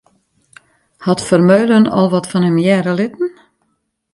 Hat 0.99 1.21
Vermeulen 1.27 1.85
al 1.99 2.07
wat 2.13 2.29
fan 2.31 2.47
him 2.47 2.59
hearre 2.65 2.93
litten? 2.99 3.29